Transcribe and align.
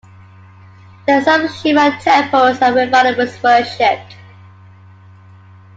There 1.05 1.19
are 1.19 1.23
some 1.23 1.47
Shiva 1.47 1.95
temples 2.01 2.59
where 2.59 2.73
Ravana 2.73 3.09
is 3.21 3.43
worshipped. 3.43 4.15